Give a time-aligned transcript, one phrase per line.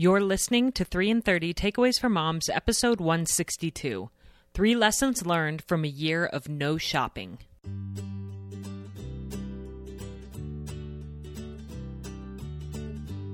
[0.00, 4.08] You're listening to 3 and 30 Takeaways for Moms, episode 162.
[4.54, 7.38] Three lessons learned from a year of no shopping.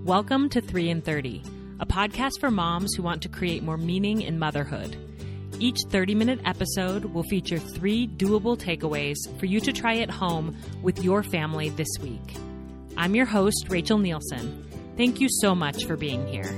[0.06, 1.42] Welcome to 3 and 30,
[1.80, 4.96] a podcast for moms who want to create more meaning in motherhood.
[5.58, 10.56] Each 30 minute episode will feature three doable takeaways for you to try at home
[10.80, 12.38] with your family this week.
[12.96, 14.73] I'm your host, Rachel Nielson.
[14.96, 16.52] Thank you so much for being here.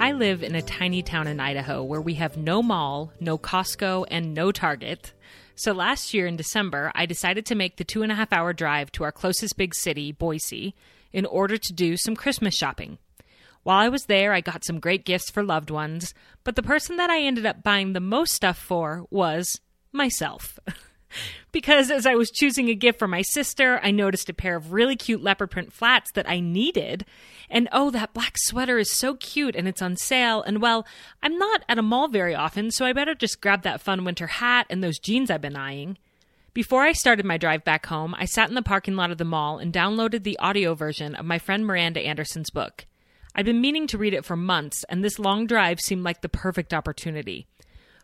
[0.00, 4.06] I live in a tiny town in Idaho where we have no mall, no Costco,
[4.10, 5.12] and no Target.
[5.56, 8.52] So last year in December, I decided to make the two and a half hour
[8.52, 10.74] drive to our closest big city, Boise,
[11.12, 12.98] in order to do some Christmas shopping.
[13.62, 16.12] While I was there, I got some great gifts for loved ones,
[16.44, 20.58] but the person that I ended up buying the most stuff for was myself.
[21.52, 24.72] because as I was choosing a gift for my sister, I noticed a pair of
[24.72, 27.04] really cute leopard print flats that I needed.
[27.50, 30.42] And oh, that black sweater is so cute and it's on sale.
[30.42, 30.86] And well,
[31.22, 34.26] I'm not at a mall very often, so I better just grab that fun winter
[34.26, 35.98] hat and those jeans I've been eyeing.
[36.54, 39.24] Before I started my drive back home, I sat in the parking lot of the
[39.24, 42.86] mall and downloaded the audio version of my friend Miranda Anderson's book.
[43.34, 46.28] I'd been meaning to read it for months, and this long drive seemed like the
[46.28, 47.48] perfect opportunity.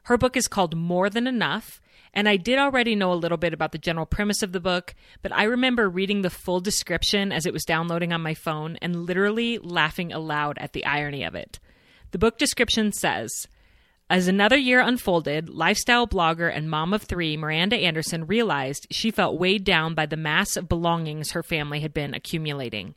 [0.05, 1.81] Her book is called More Than Enough,
[2.13, 4.95] and I did already know a little bit about the general premise of the book,
[5.23, 9.07] but I remember reading the full description as it was downloading on my phone and
[9.07, 11.59] literally laughing aloud at the irony of it.
[12.11, 13.47] The book description says,
[14.11, 19.39] as another year unfolded, lifestyle blogger and mom of three Miranda Anderson realized she felt
[19.39, 22.97] weighed down by the mass of belongings her family had been accumulating.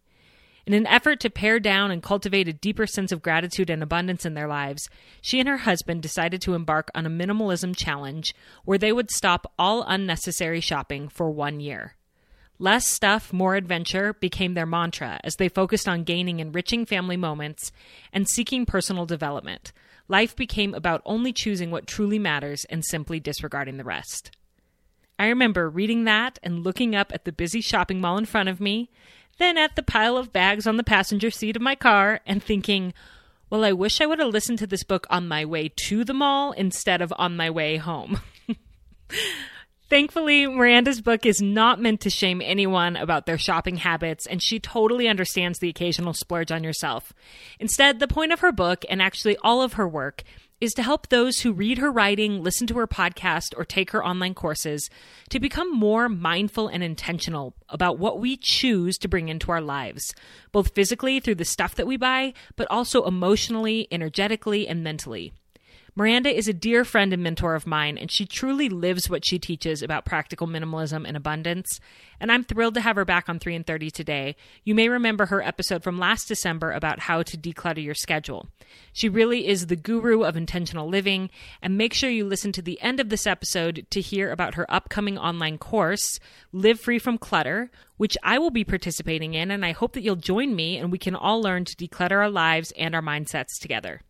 [0.66, 4.26] In an effort to pare down and cultivate a deeper sense of gratitude and abundance
[4.26, 4.90] in their lives,
[5.22, 8.34] she and her husband decided to embark on a minimalism challenge
[8.64, 11.96] where they would stop all unnecessary shopping for one year.
[12.60, 17.74] Less stuff, more adventure became their mantra as they focused on gaining enriching family moments
[18.14, 19.74] and seeking personal development.
[20.08, 24.32] Life became about only choosing what truly matters and simply disregarding the rest.
[25.20, 28.62] I remember reading that and looking up at the busy shopping mall in front of
[28.62, 28.90] me
[29.38, 32.94] then at the pile of bags on the passenger seat of my car and thinking,
[33.50, 36.14] well, I wish I would have listened to this book on my way to the
[36.14, 38.20] mall instead of on my way home.
[39.90, 44.60] Thankfully, Miranda's book is not meant to shame anyone about their shopping habits, and she
[44.60, 47.14] totally understands the occasional splurge on yourself.
[47.60, 50.24] Instead, the point of her book, and actually all of her work,
[50.64, 54.02] is to help those who read her writing, listen to her podcast, or take her
[54.02, 54.90] online courses
[55.30, 60.16] to become more mindful and intentional about what we choose to bring into our lives,
[60.54, 65.34] both physically through the stuff that we buy, but also emotionally, energetically, and mentally.
[65.96, 69.38] Miranda is a dear friend and mentor of mine, and she truly lives what she
[69.38, 71.80] teaches about practical minimalism and abundance.
[72.20, 74.36] And I'm thrilled to have her back on 3 and 30 today.
[74.64, 78.48] You may remember her episode from last December about how to declutter your schedule.
[78.92, 81.30] She really is the guru of intentional living,
[81.62, 84.66] and make sure you listen to the end of this episode to hear about her
[84.74, 86.20] upcoming online course,
[86.52, 90.16] Live Free from Clutter, which I will be participating in, and I hope that you'll
[90.16, 94.02] join me and we can all learn to declutter our lives and our mindsets together.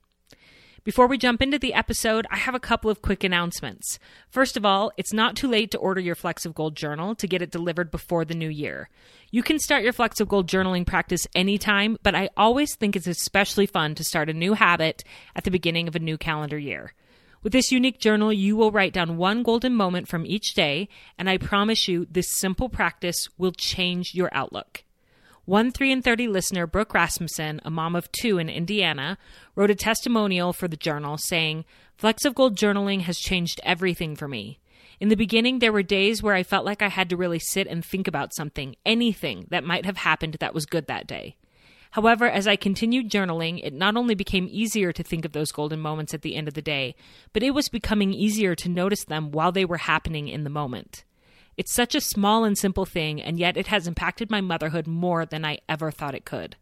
[0.83, 3.99] Before we jump into the episode, I have a couple of quick announcements.
[4.29, 7.27] First of all, it's not too late to order your Flecks of Gold journal to
[7.27, 8.89] get it delivered before the new year.
[9.31, 13.07] You can start your Flecks of Gold journaling practice anytime, but I always think it's
[13.07, 15.05] especially fun to start a new habit
[15.38, 16.94] at the beginning of a new calendar year.
[17.44, 21.29] With this unique journal, you will write down one golden moment from each day, and
[21.29, 24.83] I promise you this simple practice will change your outlook.
[25.45, 29.17] One 3 and 30 listener, Brooke Rasmussen, a mom of two in Indiana,
[29.55, 31.65] wrote a testimonial for the journal saying,
[31.97, 34.59] Flecks of Gold journaling has changed everything for me.
[35.01, 37.67] In the beginning, there were days where I felt like I had to really sit
[37.67, 41.35] and think about something, anything that might have happened that was good that day.
[41.91, 45.81] However, as I continued journaling, it not only became easier to think of those golden
[45.81, 46.95] moments at the end of the day,
[47.33, 51.03] but it was becoming easier to notice them while they were happening in the moment.
[51.57, 55.25] It's such a small and simple thing, and yet it has impacted my motherhood more
[55.25, 56.55] than I ever thought it could.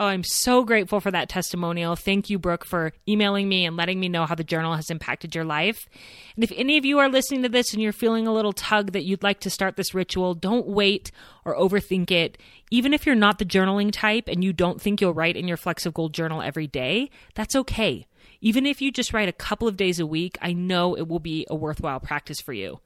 [0.00, 1.94] Oh, I'm so grateful for that testimonial.
[1.94, 5.36] Thank you, Brooke, for emailing me and letting me know how the journal has impacted
[5.36, 5.88] your life.
[6.34, 8.90] And if any of you are listening to this and you're feeling a little tug
[8.90, 11.12] that you'd like to start this ritual, don't wait
[11.44, 12.36] or overthink it.
[12.72, 15.58] Even if you're not the journaling type and you don't think you'll write in your
[15.64, 18.04] of Gold journal every day, that's okay.
[18.40, 21.20] Even if you just write a couple of days a week, I know it will
[21.20, 22.80] be a worthwhile practice for you.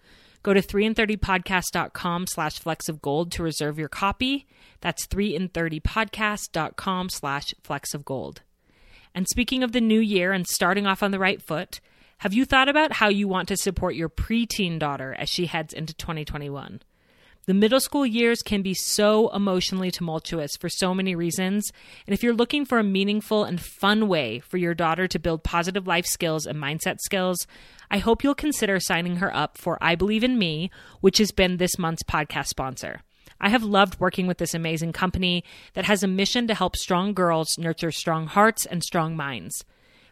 [0.48, 4.46] Go to 3and30podcast.com slash flecks of gold to reserve your copy.
[4.80, 8.40] That's 3and30podcast.com slash flecks of gold.
[9.14, 11.80] And speaking of the new year and starting off on the right foot,
[12.20, 15.74] have you thought about how you want to support your preteen daughter as she heads
[15.74, 16.80] into 2021?
[17.48, 21.72] The middle school years can be so emotionally tumultuous for so many reasons.
[22.06, 25.44] And if you're looking for a meaningful and fun way for your daughter to build
[25.44, 27.46] positive life skills and mindset skills,
[27.90, 31.56] I hope you'll consider signing her up for I Believe in Me, which has been
[31.56, 33.00] this month's podcast sponsor.
[33.40, 35.42] I have loved working with this amazing company
[35.72, 39.64] that has a mission to help strong girls nurture strong hearts and strong minds.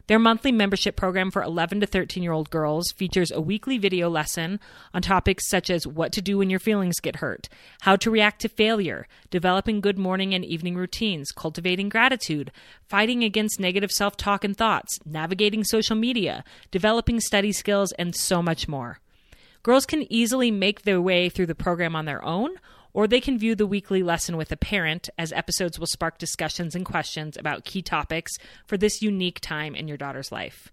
[0.09, 4.09] Their monthly membership program for 11 to 13 year old girls features a weekly video
[4.09, 4.61] lesson
[4.95, 7.49] on topics such as what to do when your feelings get hurt,
[7.81, 12.53] how to react to failure, developing good morning and evening routines, cultivating gratitude,
[12.89, 18.41] fighting against negative self talk and thoughts, navigating social media, developing study skills, and so
[18.41, 19.01] much more.
[19.65, 22.51] Girls can easily make their way through the program on their own
[22.97, 26.75] or they can view the weekly lesson with a parent, as episodes will spark discussions
[26.75, 28.33] and questions about key topics
[28.65, 30.73] for this unique time in your daughter's life.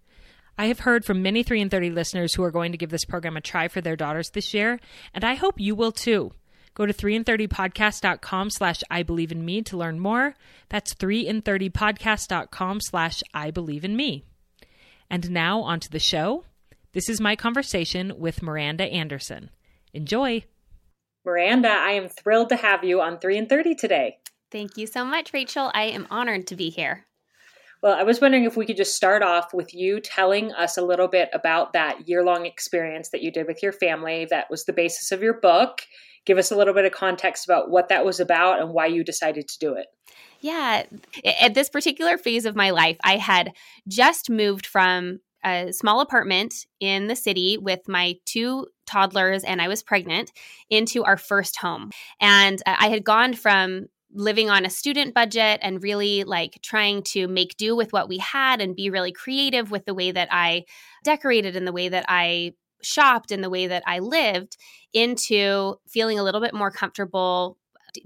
[0.57, 3.03] I have heard from many 3 and 30 listeners who are going to give this
[3.03, 4.79] program a try for their daughters this year,
[5.13, 6.31] and I hope you will too.
[6.75, 10.33] Go to 3and30podcast.com slash I believe in me to learn more.
[10.69, 14.23] That's 3and30podcast.com slash I believe in me.
[15.09, 16.45] And now on to the show.
[16.93, 19.49] This is my conversation with Miranda Anderson.
[19.93, 20.45] Enjoy!
[21.25, 24.17] Miranda, I am thrilled to have you on 3 and 30 today.
[24.51, 25.71] Thank you so much, Rachel.
[25.73, 27.05] I am honored to be here.
[27.81, 30.81] Well, I was wondering if we could just start off with you telling us a
[30.81, 34.63] little bit about that year long experience that you did with your family that was
[34.65, 35.81] the basis of your book.
[36.25, 39.03] Give us a little bit of context about what that was about and why you
[39.03, 39.87] decided to do it.
[40.39, 40.83] Yeah.
[41.41, 43.51] At this particular phase of my life, I had
[43.87, 49.67] just moved from a small apartment in the city with my two toddlers and I
[49.67, 50.31] was pregnant
[50.69, 51.91] into our first home.
[52.19, 57.01] And uh, I had gone from living on a student budget and really like trying
[57.01, 60.27] to make do with what we had and be really creative with the way that
[60.31, 60.65] I
[61.03, 62.53] decorated and the way that I
[62.83, 64.57] shopped and the way that I lived
[64.93, 67.57] into feeling a little bit more comfortable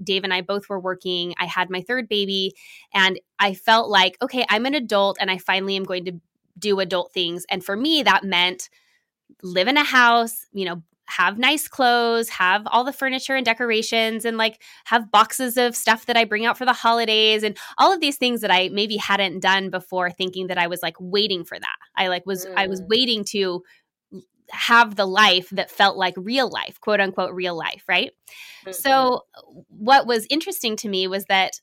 [0.02, 1.34] Dave and I both were working.
[1.38, 2.54] I had my third baby,
[2.92, 6.20] and I felt like, okay, I'm an adult and I finally am going to
[6.58, 7.44] do adult things.
[7.50, 8.68] And for me, that meant
[9.42, 14.24] live in a house, you know, have nice clothes, have all the furniture and decorations,
[14.24, 17.92] and like have boxes of stuff that I bring out for the holidays and all
[17.92, 21.44] of these things that I maybe hadn't done before, thinking that I was like waiting
[21.44, 21.76] for that.
[21.96, 22.52] I like was, mm.
[22.56, 22.88] I was mm.
[22.88, 23.62] waiting to
[24.50, 28.12] have the life that felt like real life, quote unquote, real life, right?
[28.62, 28.72] Mm-hmm.
[28.72, 29.24] So,
[29.68, 31.60] what was interesting to me was that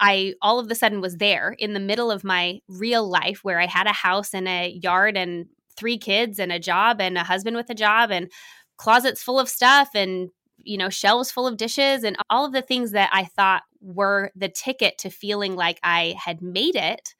[0.00, 3.60] I all of a sudden was there in the middle of my real life where
[3.60, 5.46] I had a house and a yard and
[5.76, 8.30] three kids and a job and a husband with a job and
[8.76, 12.62] closets full of stuff and you know shelves full of dishes and all of the
[12.62, 17.14] things that I thought were the ticket to feeling like I had made it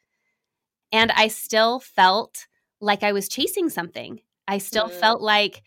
[0.92, 2.46] and I still felt
[2.80, 4.20] like I was chasing something.
[4.46, 4.92] I still mm.
[4.92, 5.62] felt like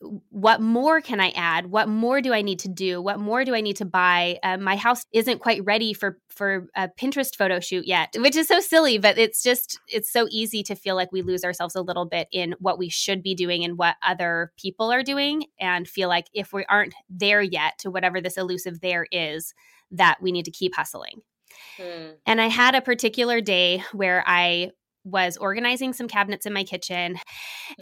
[0.00, 1.66] what more can I add?
[1.66, 3.02] What more do I need to do?
[3.02, 4.38] What more do I need to buy?
[4.42, 8.46] Uh, my house isn't quite ready for for a Pinterest photo shoot yet, which is
[8.46, 11.82] so silly, but it's just it's so easy to feel like we lose ourselves a
[11.82, 15.88] little bit in what we should be doing and what other people are doing, and
[15.88, 19.52] feel like if we aren't there yet to whatever this elusive there is,
[19.90, 21.22] that we need to keep hustling.
[21.76, 22.10] Hmm.
[22.24, 24.70] And I had a particular day where I
[25.04, 27.16] was organizing some cabinets in my kitchen.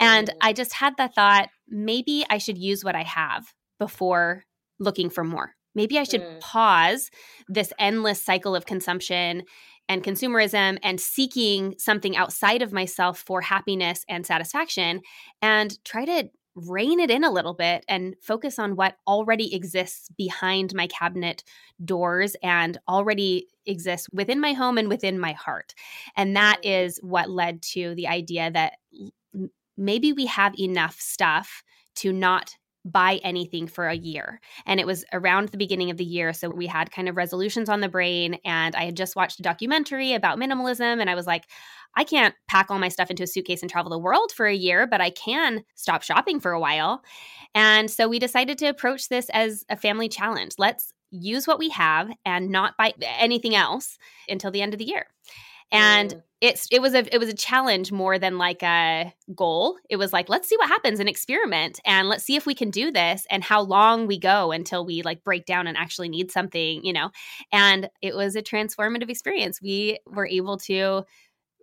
[0.01, 0.31] And.
[0.41, 3.45] I just had the thought maybe I should use what I have
[3.79, 4.45] before
[4.79, 5.55] looking for more.
[5.75, 6.41] Maybe I should mm.
[6.41, 7.11] pause
[7.49, 9.43] this endless cycle of consumption
[9.89, 15.01] and consumerism and seeking something outside of myself for happiness and satisfaction
[15.43, 20.09] and try to rein it in a little bit and focus on what already exists
[20.17, 21.45] behind my cabinet
[21.85, 25.75] doors and already exists within my home and within my heart.
[26.17, 26.69] And that mm.
[27.03, 28.75] what led to the idea that
[29.77, 31.63] maybe we have enough stuff
[31.97, 34.41] to not buy anything for a year.
[34.65, 36.33] And it was around the beginning of the year.
[36.33, 38.39] So we had kind of resolutions on the brain.
[38.45, 41.01] And I had just watched a documentary about minimalism.
[41.01, 41.45] And I was like,
[41.97, 44.55] I can't pack all my stuff into a suitcase and travel the world for a
[44.55, 47.03] year, but I can stop shopping for a while.
[47.55, 50.53] And so we decided to approach this as a family challenge.
[50.59, 53.97] Let's use what we have and not buy anything else
[54.29, 55.07] until the end of the year.
[55.73, 56.23] And mm.
[56.41, 59.77] it's it was a it was a challenge more than like a goal.
[59.91, 62.71] It was like let's see what happens and experiment and let's see if we can
[62.71, 66.31] do this and how long we go until we like break down and actually need
[66.31, 67.11] something, you know.
[67.53, 69.61] And it was a transformative experience.
[69.61, 71.05] We were able to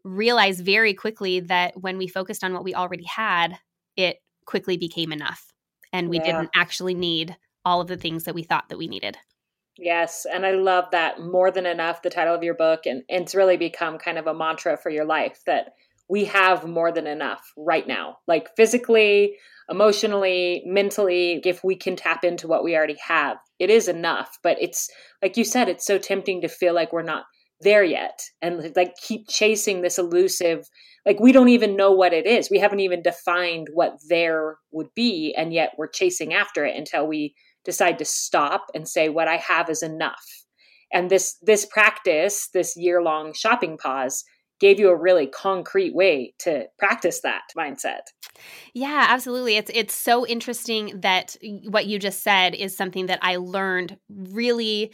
[0.03, 3.57] realize very quickly that when we focused on what we already had,
[3.95, 5.53] it quickly became enough
[5.93, 6.25] and we yeah.
[6.25, 9.17] didn't actually need all of the things that we thought that we needed.
[9.77, 13.23] Yes, and I love that more than enough the title of your book and, and
[13.23, 15.73] it's really become kind of a mantra for your life that
[16.07, 18.17] we have more than enough right now.
[18.27, 19.35] Like physically,
[19.69, 24.37] emotionally, mentally, if we can tap into what we already have, it is enough.
[24.43, 24.89] But it's
[25.23, 27.23] like you said, it's so tempting to feel like we're not
[27.61, 30.67] there yet and like keep chasing this elusive
[31.05, 34.87] like we don't even know what it is we haven't even defined what there would
[34.95, 37.33] be and yet we're chasing after it until we
[37.65, 40.45] decide to stop and say what i have is enough
[40.91, 44.23] and this this practice this year long shopping pause
[44.63, 48.03] gave you a really concrete way to practice that mindset.
[48.73, 49.57] Yeah, absolutely.
[49.57, 51.35] It's it's so interesting that
[51.67, 54.93] what you just said is something that I learned really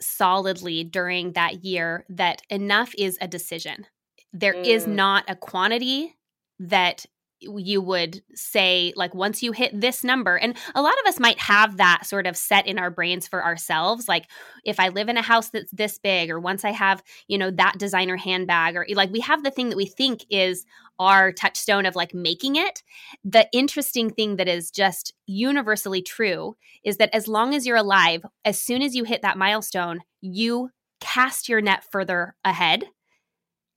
[0.00, 3.86] solidly during that year that enough is a decision.
[4.32, 4.64] There mm.
[4.64, 6.16] is not a quantity
[6.58, 7.04] that
[7.40, 11.38] you would say like once you hit this number and a lot of us might
[11.38, 14.26] have that sort of set in our brains for ourselves like
[14.64, 17.50] if i live in a house that's this big or once i have you know
[17.50, 20.66] that designer handbag or like we have the thing that we think is
[21.00, 22.82] our touchstone of like making it.
[23.24, 28.24] The interesting thing that is just universally true is that as long as you're alive
[28.44, 30.70] as soon as you hit that milestone you
[31.00, 32.84] cast your net further ahead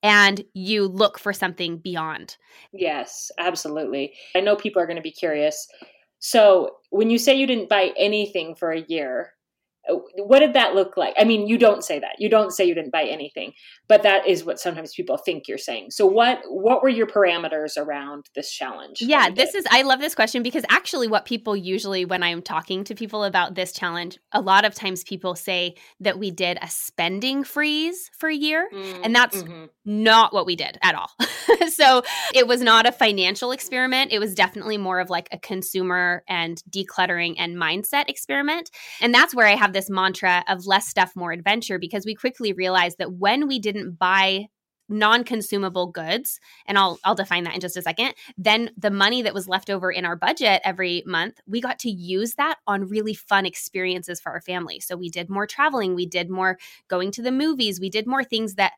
[0.03, 2.37] and you look for something beyond.
[2.73, 4.13] Yes, absolutely.
[4.35, 5.67] I know people are going to be curious.
[6.19, 9.31] So, when you say you didn't buy anything for a year,
[9.89, 11.13] what did that look like?
[11.17, 12.15] I mean you don't say that.
[12.19, 13.53] You don't say you didn't buy anything
[13.87, 15.91] but that is what sometimes people think you're saying.
[15.91, 18.97] So what what were your parameters around this challenge?
[19.01, 22.83] Yeah this is i love this question because actually what people usually when i'm talking
[22.83, 26.69] to people about this challenge a lot of times people say that we did a
[26.69, 29.65] spending freeze for a year mm, and that's mm-hmm.
[29.85, 31.09] not what we did at all.
[31.69, 34.11] So it was not a financial experiment.
[34.11, 38.69] It was definitely more of like a consumer and decluttering and mindset experiment.
[39.01, 42.53] And that's where i have this mantra of less stuff, more adventure because we quickly
[42.53, 44.47] realized that when we didn't buy
[44.89, 49.33] non-consumable goods and I'll I'll define that in just a second then the money that
[49.33, 53.13] was left over in our budget every month we got to use that on really
[53.13, 54.81] fun experiences for our family.
[54.81, 56.57] So we did more traveling we did more
[56.89, 58.73] going to the movies we did more things that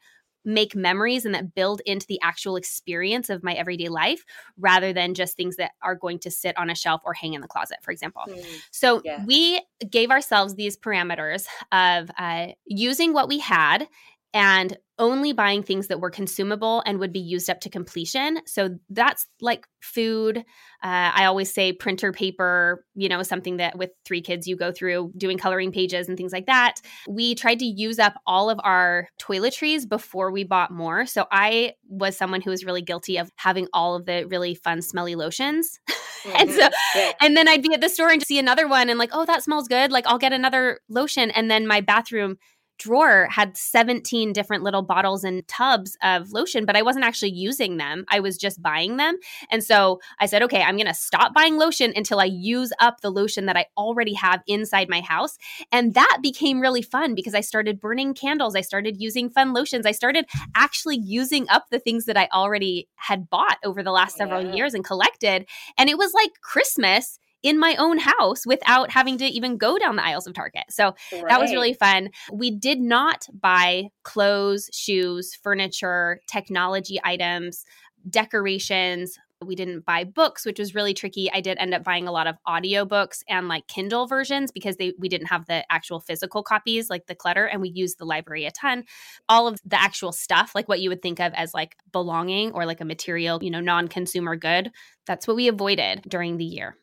[0.45, 4.23] make memories and that build into the actual experience of my everyday life
[4.57, 7.41] rather than just things that are going to sit on a shelf or hang in
[7.41, 8.23] the closet, for example.
[8.29, 9.23] Mm, so yeah.
[9.25, 13.87] we gave ourselves these parameters of uh, using what we had
[14.33, 18.39] and only buying things that were consumable and would be used up to completion.
[18.45, 20.37] So that's like food.
[20.37, 24.71] Uh, I always say printer paper, you know, something that with three kids you go
[24.71, 26.75] through doing coloring pages and things like that.
[27.07, 31.05] We tried to use up all of our toiletries before we bought more.
[31.05, 34.81] So I was someone who was really guilty of having all of the really fun,
[34.81, 35.79] smelly lotions.
[35.89, 36.31] Mm-hmm.
[36.35, 37.11] and so, yeah.
[37.21, 39.43] and then I'd be at the store and see another one and like, oh, that
[39.43, 39.91] smells good.
[39.91, 41.31] Like, I'll get another lotion.
[41.31, 42.37] And then my bathroom
[42.77, 47.77] drawer had 17 different little bottles and tubs of lotion, but I wasn't actually using
[47.77, 48.05] them.
[48.09, 49.17] I was just buying them.
[49.49, 53.01] And so I said, okay, I'm going to stop buying lotion until I use up
[53.01, 55.37] the lotion that I already have inside my house.
[55.71, 58.55] And that became really fun because I started burning candles.
[58.55, 59.85] I started using fun lotions.
[59.85, 64.17] I started actually using up the things that I already had bought over the last
[64.17, 64.53] several yeah.
[64.53, 65.47] years and collected.
[65.77, 69.95] And it was like Christmas in my own house without having to even go down
[69.95, 70.63] the aisles of Target.
[70.71, 71.25] So right.
[71.29, 72.09] that was really fun.
[72.33, 77.63] We did not buy clothes, shoes, furniture, technology items,
[78.09, 79.19] decorations.
[79.45, 81.29] We didn't buy books, which was really tricky.
[81.31, 84.93] I did end up buying a lot of audiobooks and like Kindle versions because they
[84.97, 88.45] we didn't have the actual physical copies like the clutter and we used the library
[88.45, 88.85] a ton.
[89.29, 92.65] All of the actual stuff like what you would think of as like belonging or
[92.65, 94.71] like a material, you know, non-consumer good,
[95.05, 96.75] that's what we avoided during the year.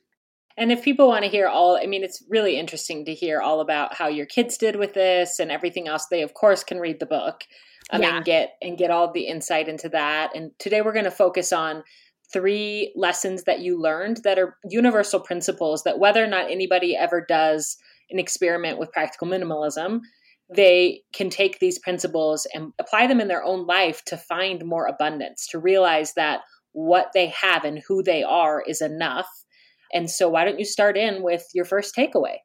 [0.56, 3.60] And if people want to hear all, I mean, it's really interesting to hear all
[3.60, 6.06] about how your kids did with this and everything else.
[6.10, 7.44] They, of course, can read the book
[7.90, 8.16] um, yeah.
[8.16, 10.34] and get and get all the insight into that.
[10.34, 11.82] And today we're going to focus on
[12.32, 17.24] three lessons that you learned that are universal principles that whether or not anybody ever
[17.26, 17.76] does
[18.10, 20.00] an experiment with practical minimalism,
[20.54, 24.86] they can take these principles and apply them in their own life to find more
[24.86, 26.40] abundance, to realize that
[26.72, 29.28] what they have and who they are is enough
[29.92, 32.36] and so, why don't you start in with your first takeaway?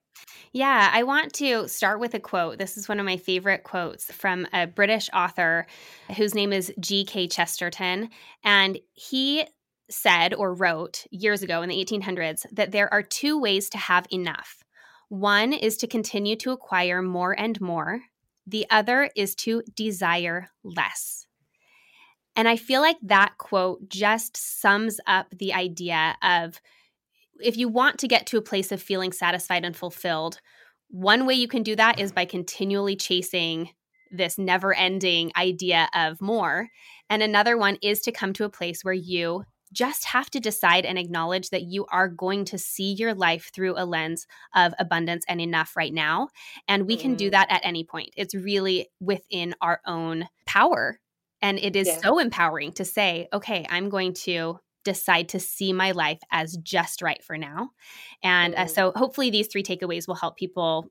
[0.51, 2.57] Yeah, I want to start with a quote.
[2.57, 5.67] This is one of my favorite quotes from a British author
[6.15, 7.27] whose name is G.K.
[7.27, 8.09] Chesterton.
[8.43, 9.45] And he
[9.89, 14.05] said or wrote years ago in the 1800s that there are two ways to have
[14.11, 14.63] enough.
[15.09, 18.01] One is to continue to acquire more and more,
[18.45, 21.25] the other is to desire less.
[22.35, 26.61] And I feel like that quote just sums up the idea of
[27.41, 30.39] if you want to get to a place of feeling satisfied and fulfilled,
[30.89, 33.69] one way you can do that is by continually chasing
[34.11, 36.69] this never ending idea of more.
[37.09, 40.85] And another one is to come to a place where you just have to decide
[40.85, 44.25] and acknowledge that you are going to see your life through a lens
[44.55, 46.29] of abundance and enough right now.
[46.67, 47.01] And we mm-hmm.
[47.01, 47.31] can do mm-hmm.
[47.31, 48.11] that at any point.
[48.15, 50.99] It's really within our own power.
[51.41, 51.97] And it is yeah.
[51.97, 57.01] so empowering to say, okay, I'm going to decide to see my life as just
[57.01, 57.71] right for now.
[58.23, 58.63] And mm-hmm.
[58.63, 60.89] uh, so hopefully these three takeaways will help people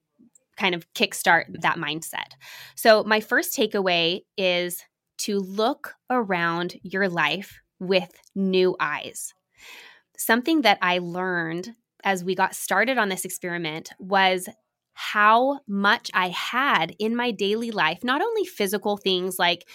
[0.58, 2.34] kind of kickstart that mindset.
[2.74, 4.84] So, my first takeaway is
[5.18, 9.32] to look around your life with new eyes.
[10.18, 11.74] Something that I learned
[12.04, 14.48] as we got started on this experiment was
[14.92, 19.66] how much I had in my daily life, not only physical things like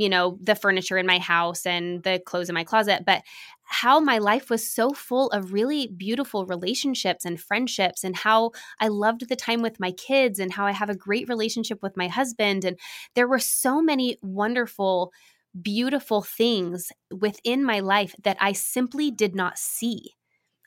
[0.00, 3.22] you know, the furniture in my house and the clothes in my closet, but
[3.64, 8.88] how my life was so full of really beautiful relationships and friendships, and how I
[8.88, 12.08] loved the time with my kids, and how I have a great relationship with my
[12.08, 12.64] husband.
[12.64, 12.78] And
[13.14, 15.12] there were so many wonderful,
[15.60, 20.14] beautiful things within my life that I simply did not see.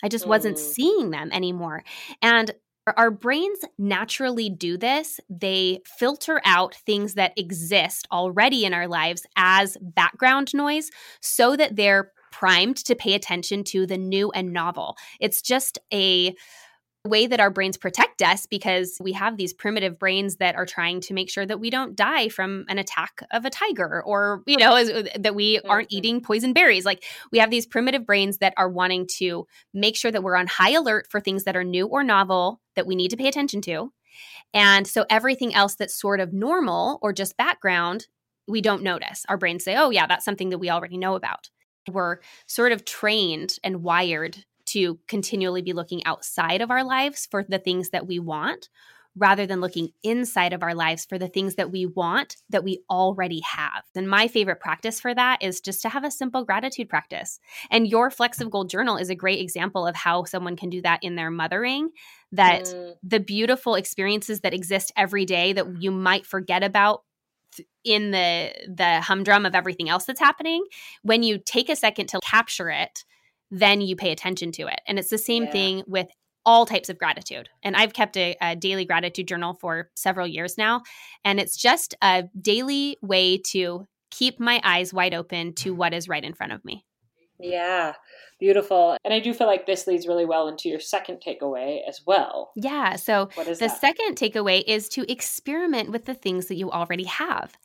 [0.03, 0.29] I just mm.
[0.29, 1.83] wasn't seeing them anymore.
[2.21, 2.51] And
[2.97, 5.19] our brains naturally do this.
[5.29, 10.89] They filter out things that exist already in our lives as background noise
[11.21, 14.97] so that they're primed to pay attention to the new and novel.
[15.19, 16.35] It's just a
[17.05, 21.01] way that our brains protect us because we have these primitive brains that are trying
[21.01, 24.55] to make sure that we don't die from an attack of a tiger or you
[24.55, 28.53] know uh, that we aren't eating poison berries like we have these primitive brains that
[28.55, 31.87] are wanting to make sure that we're on high alert for things that are new
[31.87, 33.91] or novel that we need to pay attention to.
[34.53, 38.07] And so everything else that's sort of normal or just background
[38.45, 39.25] we don't notice.
[39.29, 41.49] Our brains say oh yeah that's something that we already know about.
[41.91, 47.43] We're sort of trained and wired to continually be looking outside of our lives for
[47.47, 48.69] the things that we want
[49.15, 52.83] rather than looking inside of our lives for the things that we want that we
[52.89, 53.83] already have.
[53.95, 57.39] And my favorite practice for that is just to have a simple gratitude practice.
[57.69, 60.81] And your Flecks of Gold journal is a great example of how someone can do
[60.81, 61.89] that in their mothering.
[62.31, 62.95] That mm.
[63.03, 67.03] the beautiful experiences that exist every day that you might forget about
[67.83, 70.65] in the the humdrum of everything else that's happening
[71.03, 73.03] when you take a second to capture it
[73.53, 74.81] then you pay attention to it.
[74.87, 75.51] And it's the same yeah.
[75.51, 76.07] thing with
[76.45, 77.49] all types of gratitude.
[77.63, 80.83] And I've kept a, a, daily gratitude journal for several years now.
[81.23, 86.07] And it's just a daily way to keep my eyes wide open to what is
[86.07, 86.85] right in front of me.
[87.39, 87.93] Yeah,
[88.39, 88.97] beautiful.
[89.03, 92.51] And I do feel like this leads really well into your second takeaway as well.
[92.55, 92.95] Yeah.
[92.95, 93.81] So the that?
[93.81, 97.57] second takeaway is to experiment with the things that you already have.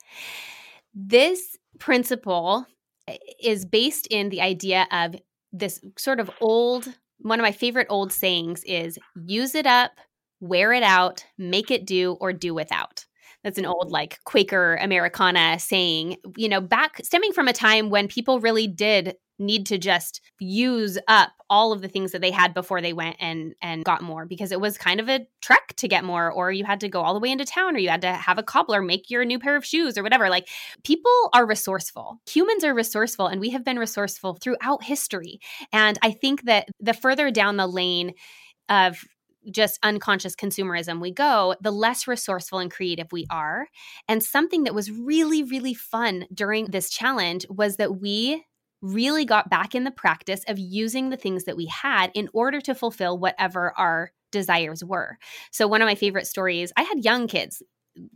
[0.95, 2.67] This principle
[3.07, 5.17] eh, is based in the idea of
[5.53, 6.89] this sort of old
[7.19, 9.93] one of my favorite old sayings is use it up,
[10.41, 13.05] wear it out, make it do, or do without.
[13.45, 18.09] That's an old, like Quaker Americana saying, you know, back stemming from a time when
[18.09, 22.53] people really did need to just use up all of the things that they had
[22.53, 25.89] before they went and and got more because it was kind of a trek to
[25.89, 28.03] get more or you had to go all the way into town or you had
[28.03, 30.29] to have a cobbler make your new pair of shoes or whatever.
[30.29, 30.49] Like
[30.85, 32.21] people are resourceful.
[32.29, 35.41] Humans are resourceful and we have been resourceful throughout history.
[35.73, 38.15] And i think that the further down the lane
[38.69, 39.03] of
[39.51, 43.69] just unconscious consumerism we go, the less resourceful and creative we are.
[44.09, 48.45] And something that was really, really fun during this challenge was that we
[48.81, 52.61] really got back in the practice of using the things that we had in order
[52.61, 55.19] to fulfill whatever our desires were.
[55.51, 57.63] So, one of my favorite stories, I had young kids,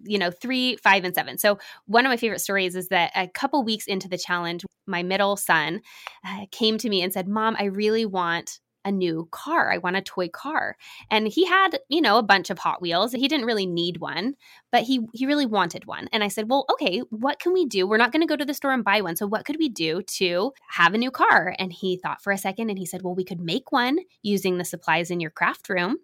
[0.05, 1.39] you know, three, five, and seven.
[1.39, 5.03] So, one of my favorite stories is that a couple weeks into the challenge, my
[5.03, 5.81] middle son
[6.27, 9.73] uh, came to me and said, Mom, I really want a new car.
[9.73, 10.77] I want a toy car.
[11.11, 13.13] And he had, you know, a bunch of Hot Wheels.
[13.13, 14.35] He didn't really need one,
[14.71, 16.09] but he he really wanted one.
[16.13, 17.87] And I said, "Well, okay, what can we do?
[17.87, 19.17] We're not going to go to the store and buy one.
[19.17, 22.39] So what could we do to have a new car?" And he thought for a
[22.39, 25.69] second and he said, "Well, we could make one using the supplies in your craft
[25.69, 25.99] room."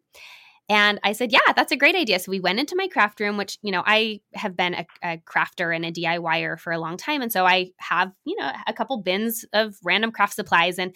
[0.68, 2.18] And I said, yeah, that's a great idea.
[2.18, 5.16] So we went into my craft room, which, you know, I have been a, a,
[5.18, 7.22] crafter and a DIYer for a long time.
[7.22, 10.78] And so I have, you know, a couple bins of random craft supplies.
[10.78, 10.94] And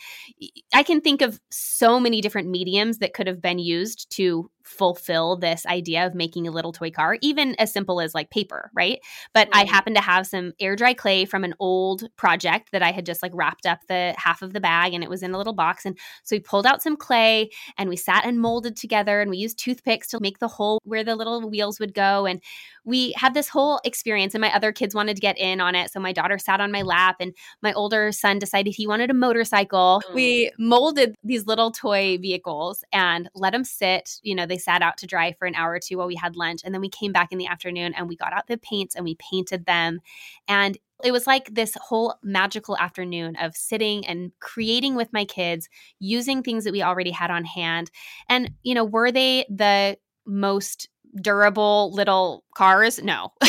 [0.75, 5.37] I can think of so many different mediums that could have been used to fulfill
[5.37, 9.01] this idea of making a little toy car, even as simple as like paper, right?
[9.33, 12.93] But I happened to have some air dry clay from an old project that I
[12.93, 15.39] had just like wrapped up the half of the bag and it was in a
[15.39, 15.85] little box.
[15.85, 19.39] And so we pulled out some clay and we sat and molded together and we
[19.39, 22.27] used toothpicks to make the hole where the little wheels would go.
[22.27, 22.41] And
[22.85, 25.91] we had this whole experience and my other kids wanted to get in on it
[25.91, 29.15] so my daughter sat on my lap and my older son decided he wanted a
[29.15, 30.15] motorcycle mm.
[30.15, 34.99] we molded these little toy vehicles and let them sit you know they sat out
[34.99, 36.61] to dry for an hour or two while we had lunch.
[36.65, 39.05] And then we came back in the afternoon and we got out the paints and
[39.05, 40.01] we painted them.
[40.47, 45.69] And it was like this whole magical afternoon of sitting and creating with my kids,
[45.99, 47.91] using things that we already had on hand.
[48.29, 50.89] And, you know, were they the most
[51.21, 53.03] durable little cars?
[53.03, 53.33] No.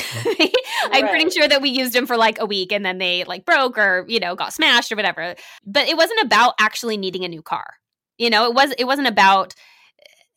[0.92, 3.46] I'm pretty sure that we used them for like a week and then they like
[3.46, 5.36] broke or, you know, got smashed or whatever.
[5.66, 7.76] But it wasn't about actually needing a new car.
[8.18, 9.54] You know, it was it wasn't about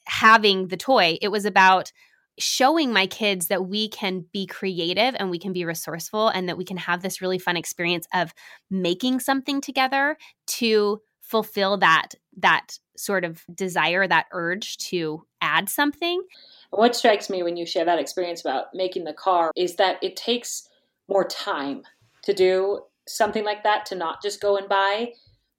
[0.06, 1.18] having the toy.
[1.20, 1.92] It was about
[2.38, 6.58] showing my kids that we can be creative and we can be resourceful and that
[6.58, 8.34] we can have this really fun experience of
[8.70, 10.16] making something together
[10.46, 16.22] to fulfill that that sort of desire that urge to add something
[16.70, 20.14] what strikes me when you share that experience about making the car is that it
[20.14, 20.68] takes
[21.08, 21.82] more time
[22.22, 25.10] to do something like that to not just go and buy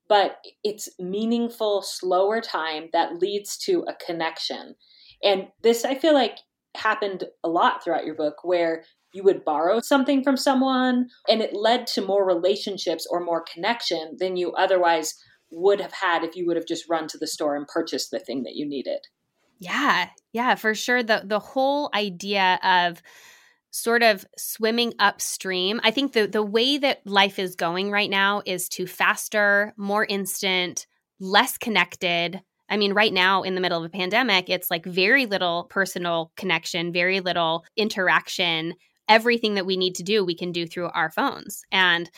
[0.08, 4.74] but it's meaningful slower time that leads to a connection
[5.22, 6.38] and this i feel like
[6.74, 11.54] happened a lot throughout your book where you would borrow something from someone and it
[11.54, 15.14] led to more relationships or more connection than you otherwise
[15.50, 18.18] would have had if you would have just run to the store and purchased the
[18.18, 19.00] thing that you needed.
[19.58, 20.10] Yeah.
[20.32, 23.02] Yeah, for sure the the whole idea of
[23.70, 25.80] sort of swimming upstream.
[25.84, 30.04] I think the the way that life is going right now is to faster, more
[30.04, 30.86] instant,
[31.20, 35.26] less connected, I mean, right now in the middle of a pandemic, it's like very
[35.26, 38.74] little personal connection, very little interaction.
[39.08, 41.62] Everything that we need to do, we can do through our phones.
[41.72, 42.10] And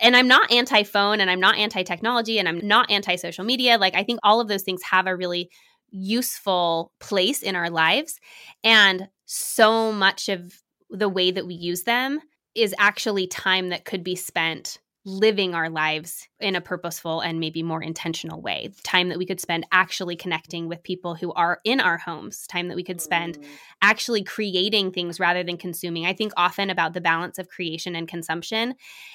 [0.00, 3.44] and I'm not anti phone and I'm not anti technology and I'm not anti social
[3.44, 3.78] media.
[3.78, 5.50] Like, I think all of those things have a really
[5.90, 8.20] useful place in our lives.
[8.62, 10.54] And so much of
[10.90, 12.20] the way that we use them
[12.54, 17.62] is actually time that could be spent living our lives in a purposeful and maybe
[17.62, 18.70] more intentional way.
[18.82, 22.68] Time that we could spend actually connecting with people who are in our homes, time
[22.68, 23.46] that we could spend mm.
[23.80, 26.04] actually creating things rather than consuming.
[26.04, 28.74] I think often about the balance of creation and consumption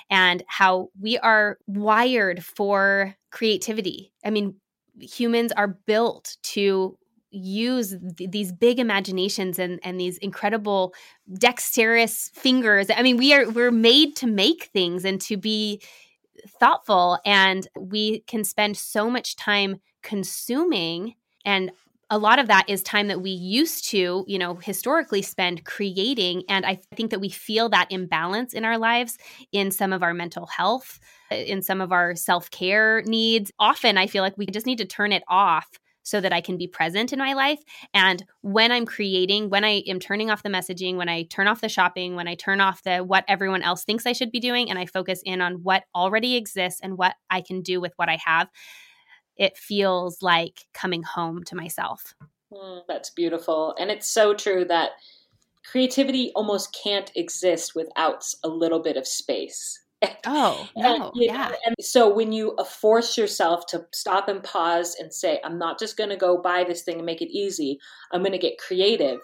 [0.10, 4.12] and how we are wired for creativity.
[4.24, 4.56] I mean,
[5.00, 6.98] humans are built to
[7.36, 10.94] use th- these big imaginations and and these incredible
[11.38, 15.82] dexterous fingers i mean we are we're made to make things and to be
[16.60, 21.72] thoughtful and we can spend so much time consuming and
[22.10, 26.44] a lot of that is time that we used to, you know, historically spend creating.
[26.48, 29.18] And I think that we feel that imbalance in our lives
[29.52, 31.00] in some of our mental health,
[31.32, 33.52] in some of our self care needs.
[33.58, 35.68] Often I feel like we just need to turn it off
[36.06, 37.60] so that I can be present in my life.
[37.94, 41.62] And when I'm creating, when I am turning off the messaging, when I turn off
[41.62, 44.70] the shopping, when I turn off the what everyone else thinks I should be doing,
[44.70, 48.08] and I focus in on what already exists and what I can do with what
[48.08, 48.48] I have,
[49.36, 52.14] it feels like coming home to myself.
[52.54, 53.76] Mm, that's beautiful.
[53.80, 54.92] And it's so true that
[55.66, 59.82] creativity almost can't exist without a little bit of space.
[60.26, 61.50] Oh, no, and, yeah.
[61.50, 65.80] Know, and so when you force yourself to stop and pause and say, I'm not
[65.80, 67.80] just going to go buy this thing and make it easy,
[68.12, 69.20] I'm going to get creative,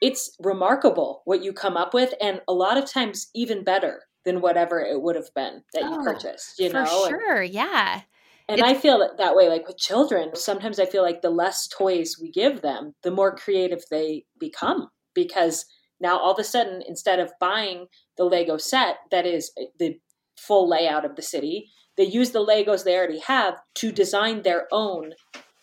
[0.00, 2.14] it's remarkable what you come up with.
[2.20, 5.98] And a lot of times, even better than whatever it would have been that oh,
[5.98, 6.84] you purchased, you know?
[6.84, 8.02] For sure, and, yeah.
[8.48, 11.30] And it's, I feel that, that way, like with children, sometimes I feel like the
[11.30, 15.64] less toys we give them, the more creative they become because
[16.00, 19.98] now all of a sudden, instead of buying the Lego set that is eh, the
[20.36, 21.70] full layout of the city.
[21.96, 25.12] They use the Legos they already have to design their own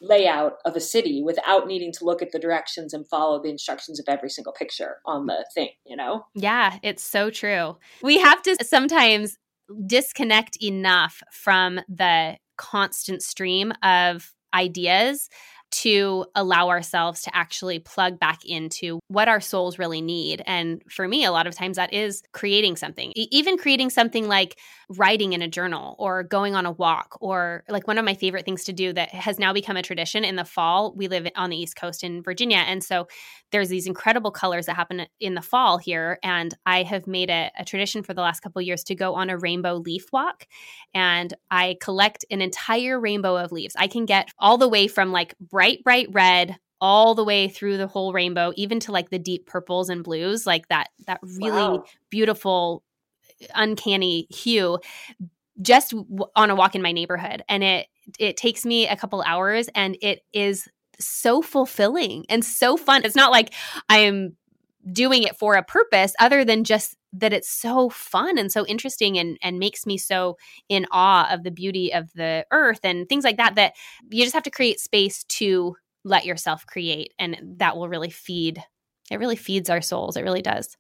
[0.02, 4.00] layout of a city without needing to look at the directions and follow the instructions
[4.00, 6.26] of every single picture on the thing, you know?
[6.34, 7.78] Yeah, it's so true.
[8.02, 9.38] We have to sometimes
[9.86, 15.30] disconnect enough from the constant stream of ideas
[15.72, 20.44] to allow ourselves to actually plug back into what our souls really need.
[20.46, 24.60] And for me, a lot of times that is creating something, even creating something like
[24.90, 28.44] writing in a journal or going on a walk, or like one of my favorite
[28.44, 30.94] things to do that has now become a tradition in the fall.
[30.94, 32.58] We live on the East Coast in Virginia.
[32.58, 33.08] And so
[33.52, 36.20] there's these incredible colors that happen in the fall here.
[36.22, 39.30] And I have made a, a tradition for the last couple years to go on
[39.30, 40.48] a rainbow leaf walk.
[40.94, 43.76] And I collect an entire rainbow of leaves.
[43.78, 47.48] I can get all the way from like bright bright, bright red all the way
[47.48, 51.20] through the whole rainbow, even to like the deep purples and blues, like that that
[51.22, 51.84] really wow.
[52.10, 52.84] beautiful,
[53.54, 54.80] uncanny hue,
[55.62, 59.22] just w- on a walk in my neighborhood, and it it takes me a couple
[59.22, 60.68] hours, and it is
[61.00, 63.04] so fulfilling and so fun.
[63.06, 63.54] It's not like
[63.88, 64.36] I'm
[64.92, 69.18] doing it for a purpose other than just that it's so fun and so interesting
[69.18, 70.38] and and makes me so
[70.70, 73.74] in awe of the beauty of the earth and things like that that
[74.10, 78.64] you just have to create space to let yourself create and that will really feed
[79.10, 80.78] it really feeds our souls it really does.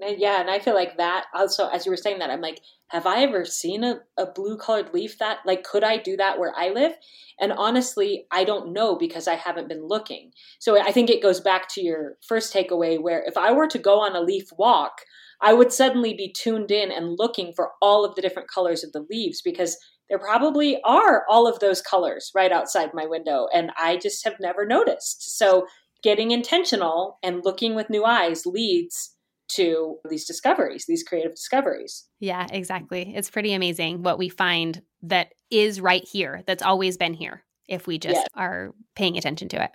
[0.00, 2.60] And yeah and i feel like that also as you were saying that i'm like
[2.88, 6.38] have i ever seen a, a blue colored leaf that like could i do that
[6.38, 6.92] where i live?
[7.40, 10.32] And honestly i don't know because i haven't been looking.
[10.58, 13.78] So i think it goes back to your first takeaway where if i were to
[13.78, 15.02] go on a leaf walk
[15.44, 18.90] i would suddenly be tuned in and looking for all of the different colors of
[18.92, 19.76] the leaves because
[20.08, 24.36] there probably are all of those colors right outside my window and I just have
[24.40, 25.36] never noticed.
[25.36, 25.66] So
[26.02, 29.12] getting intentional and looking with new eyes leads
[29.48, 32.06] to these discoveries, these creative discoveries.
[32.20, 33.12] Yeah, exactly.
[33.14, 37.86] It's pretty amazing what we find that is right here, that's always been here, if
[37.86, 38.26] we just yes.
[38.34, 39.70] are paying attention to it.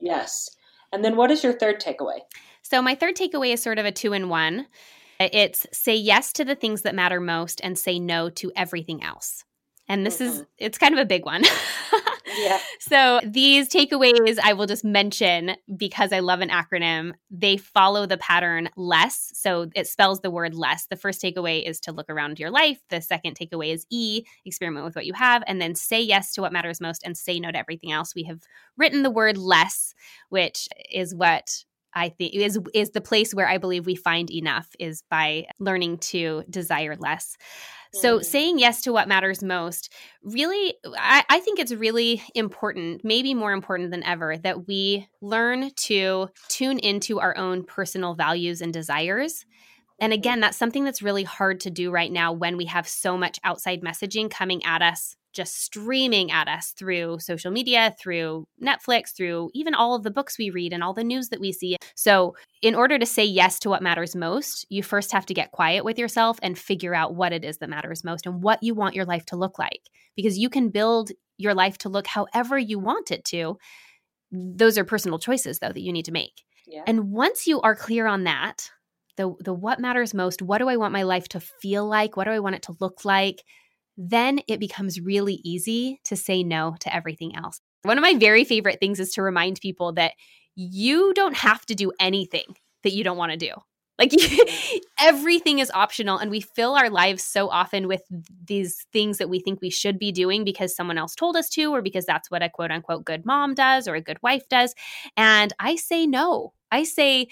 [0.00, 0.48] Yes.
[0.92, 2.18] And then what is your third takeaway?
[2.62, 4.66] So, my third takeaway is sort of a two in one.
[5.20, 9.44] It's say yes to the things that matter most and say no to everything else.
[9.88, 10.24] And this mm-hmm.
[10.24, 11.42] is, it's kind of a big one.
[12.38, 12.58] yeah.
[12.80, 17.12] So these takeaways I will just mention because I love an acronym.
[17.30, 19.30] They follow the pattern less.
[19.34, 20.86] So it spells the word less.
[20.86, 22.80] The first takeaway is to look around your life.
[22.90, 26.42] The second takeaway is E, experiment with what you have, and then say yes to
[26.42, 28.14] what matters most and say no to everything else.
[28.14, 28.40] We have
[28.76, 29.94] written the word less,
[30.28, 34.68] which is what I think is is the place where I believe we find enough
[34.78, 37.36] is by learning to desire less.
[37.94, 38.24] So, mm.
[38.24, 43.52] saying yes to what matters most really, I, I, think it's really important, maybe more
[43.52, 49.44] important than ever, that we learn to tune into our own personal values and desires.
[50.02, 53.16] And again, that's something that's really hard to do right now when we have so
[53.16, 59.16] much outside messaging coming at us just streaming at us through social media, through Netflix,
[59.16, 61.76] through even all of the books we read and all the news that we see.
[61.94, 65.52] So, in order to say yes to what matters most, you first have to get
[65.52, 68.74] quiet with yourself and figure out what it is that matters most and what you
[68.74, 69.80] want your life to look like.
[70.16, 73.56] Because you can build your life to look however you want it to.
[74.30, 76.42] Those are personal choices, though, that you need to make.
[76.66, 76.82] Yeah.
[76.86, 78.70] And once you are clear on that,
[79.16, 82.16] the, the what matters most, what do I want my life to feel like?
[82.16, 83.42] What do I want it to look like?
[83.96, 87.60] then it becomes really easy to say no to everything else.
[87.82, 90.12] One of my very favorite things is to remind people that
[90.54, 93.52] you don't have to do anything that you don't want to do.
[93.98, 94.12] Like
[94.98, 98.02] everything is optional, and we fill our lives so often with
[98.44, 101.66] these things that we think we should be doing because someone else told us to,
[101.66, 104.74] or because that's what a quote unquote good mom does or a good wife does.
[105.16, 106.54] And I say no.
[106.70, 107.28] I say,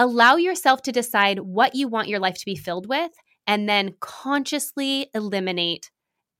[0.00, 3.10] allow yourself to decide what you want your life to be filled with
[3.46, 5.90] and then consciously eliminate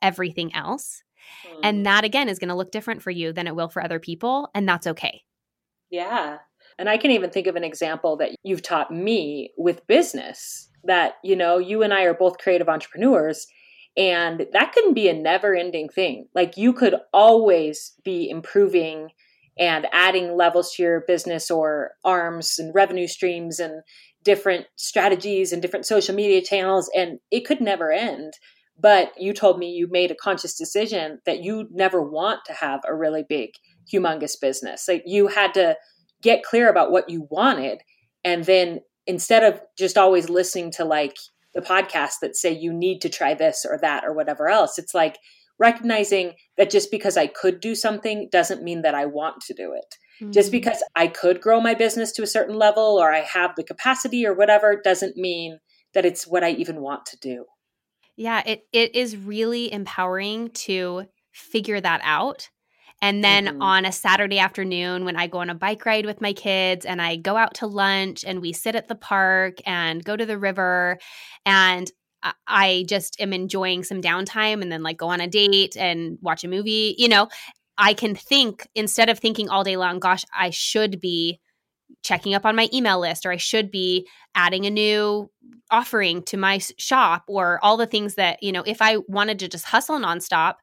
[0.01, 1.03] everything else.
[1.47, 1.61] Mm.
[1.63, 4.01] And that again is going to look different for you than it will for other
[4.01, 4.49] people.
[4.55, 5.21] And that's okay.
[5.91, 6.39] Yeah.
[6.79, 11.17] And I can even think of an example that you've taught me with business that,
[11.23, 13.47] you know, you and I are both creative entrepreneurs.
[13.95, 16.29] And that can be a never ending thing.
[16.35, 19.11] Like you could always be improving
[19.61, 23.83] and adding levels to your business or arms and revenue streams and
[24.25, 28.33] different strategies and different social media channels and it could never end.
[28.79, 32.81] But you told me you made a conscious decision that you never want to have
[32.89, 33.51] a really big
[33.93, 34.89] humongous business.
[34.89, 35.77] Like you had to
[36.23, 37.83] get clear about what you wanted
[38.25, 41.17] and then instead of just always listening to like
[41.55, 44.95] the podcasts that say you need to try this or that or whatever else it's
[44.95, 45.19] like
[45.61, 49.73] recognizing that just because i could do something doesn't mean that i want to do
[49.73, 50.33] it Mm-hmm.
[50.33, 53.65] Just because I could grow my business to a certain level or I have the
[53.65, 55.59] capacity or whatever doesn't mean
[55.95, 57.47] that it's what I even want to do.
[58.17, 62.51] Yeah, it it is really empowering to figure that out.
[63.03, 63.63] And then mm-hmm.
[63.63, 67.01] on a Saturday afternoon, when I go on a bike ride with my kids and
[67.01, 70.37] I go out to lunch and we sit at the park and go to the
[70.37, 70.99] river,
[71.47, 71.91] and
[72.47, 76.45] I just am enjoying some downtime and then like go on a date and watch
[76.45, 77.29] a movie, you know,
[77.79, 81.41] I can think instead of thinking all day long, gosh, I should be
[82.03, 85.31] checking up on my email list or I should be adding a new
[85.71, 89.49] offering to my shop or all the things that, you know, if I wanted to
[89.49, 90.55] just hustle nonstop,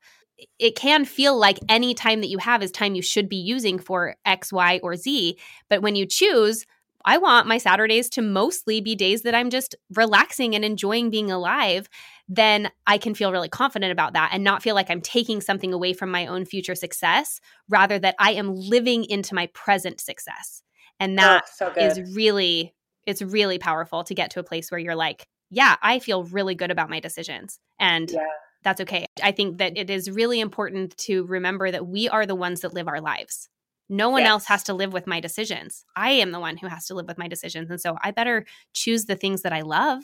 [0.59, 3.79] it can feel like any time that you have is time you should be using
[3.79, 5.37] for X, Y, or Z.
[5.69, 6.65] But when you choose,
[7.07, 11.31] I want my Saturdays to mostly be days that I'm just relaxing and enjoying being
[11.31, 11.89] alive
[12.29, 15.73] then I can feel really confident about that and not feel like I'm taking something
[15.73, 17.39] away from my own future success,
[17.69, 20.61] rather that I am living into my present success.
[20.99, 22.73] And oh, that oh, so is really
[23.05, 26.55] it's really powerful to get to a place where you're like, yeah, I feel really
[26.55, 27.57] good about my decisions.
[27.79, 28.19] And yeah.
[28.63, 29.05] that's okay.
[29.23, 32.73] I think that it is really important to remember that we are the ones that
[32.73, 33.47] live our lives.
[33.89, 34.29] No one yes.
[34.29, 35.85] else has to live with my decisions.
[35.95, 37.69] I am the one who has to live with my decisions.
[37.69, 40.03] And so I better choose the things that I love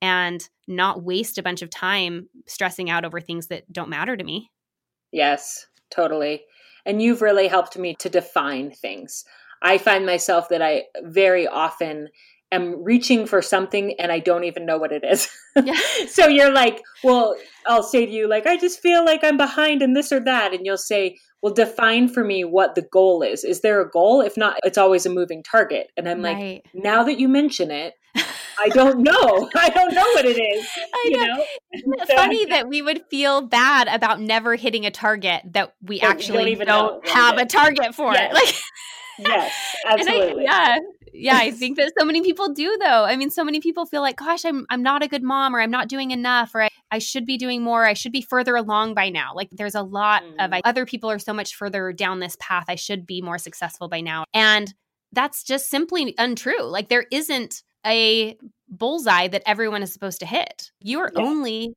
[0.00, 4.24] and not waste a bunch of time stressing out over things that don't matter to
[4.24, 4.50] me.
[5.12, 6.44] Yes, totally.
[6.86, 9.24] and you've really helped me to define things.
[9.60, 12.08] I find myself that I very often
[12.52, 15.28] am reaching for something and I don't even know what it is.
[15.56, 15.78] Yeah.
[16.08, 19.82] so you're like, well, I'll say to you, like, I just feel like I'm behind
[19.82, 20.54] in this or that.
[20.54, 23.44] And you'll say, well, define for me what the goal is.
[23.44, 24.20] Is there a goal?
[24.20, 25.90] If not, it's always a moving target.
[25.96, 26.62] And I'm right.
[26.64, 27.94] like, now that you mention it,
[28.58, 29.48] I don't know.
[29.54, 30.68] I don't know what it is.
[30.92, 31.24] I know.
[31.26, 31.44] know?
[31.72, 36.00] Isn't it funny that we would feel bad about never hitting a target that we
[36.00, 38.12] actually don't, don't have a target for?
[38.12, 38.34] Yes.
[38.34, 38.54] Like
[39.18, 40.46] yes, absolutely.
[40.46, 40.78] I, yeah,
[41.18, 41.36] yeah.
[41.36, 43.04] I think that so many people do, though.
[43.04, 45.60] I mean, so many people feel like, "Gosh, I'm I'm not a good mom, or
[45.60, 47.84] I'm not doing enough, or I, I should be doing more.
[47.84, 50.44] I should be further along by now." Like, there's a lot mm.
[50.44, 52.64] of I, other people are so much further down this path.
[52.68, 54.72] I should be more successful by now, and
[55.12, 56.62] that's just simply untrue.
[56.62, 58.36] Like, there isn't a
[58.68, 60.70] bullseye that everyone is supposed to hit.
[60.80, 61.22] You are yeah.
[61.22, 61.74] only